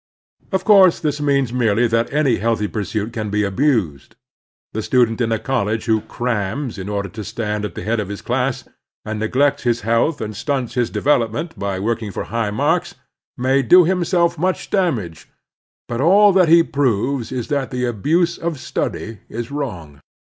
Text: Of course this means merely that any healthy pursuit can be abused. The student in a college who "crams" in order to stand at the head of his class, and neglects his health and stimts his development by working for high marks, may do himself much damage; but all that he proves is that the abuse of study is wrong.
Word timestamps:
Of 0.51 0.65
course 0.65 0.99
this 0.99 1.21
means 1.21 1.53
merely 1.53 1.85
that 1.85 2.11
any 2.11 2.37
healthy 2.37 2.67
pursuit 2.67 3.13
can 3.13 3.29
be 3.29 3.43
abused. 3.43 4.15
The 4.73 4.81
student 4.81 5.21
in 5.21 5.31
a 5.31 5.37
college 5.37 5.85
who 5.85 6.01
"crams" 6.01 6.79
in 6.79 6.89
order 6.89 7.07
to 7.09 7.23
stand 7.23 7.65
at 7.65 7.75
the 7.75 7.83
head 7.83 7.99
of 7.99 8.07
his 8.09 8.23
class, 8.23 8.63
and 9.05 9.19
neglects 9.19 9.61
his 9.61 9.81
health 9.81 10.19
and 10.19 10.35
stimts 10.35 10.73
his 10.73 10.89
development 10.89 11.53
by 11.59 11.79
working 11.79 12.09
for 12.11 12.23
high 12.33 12.49
marks, 12.49 12.95
may 13.37 13.61
do 13.61 13.83
himself 13.85 14.39
much 14.39 14.71
damage; 14.71 15.29
but 15.87 16.01
all 16.01 16.33
that 16.33 16.49
he 16.49 16.63
proves 16.63 17.31
is 17.31 17.49
that 17.49 17.69
the 17.69 17.85
abuse 17.85 18.39
of 18.39 18.57
study 18.59 19.19
is 19.29 19.51
wrong. 19.51 19.99